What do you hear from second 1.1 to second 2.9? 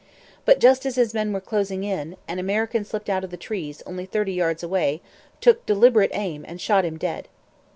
men were closing in, an American